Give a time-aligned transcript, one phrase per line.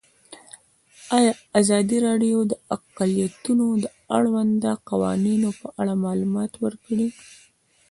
[1.61, 3.85] ازادي راډیو د اقلیتونه د
[4.17, 7.07] اړونده قوانینو په اړه معلومات ورکړي.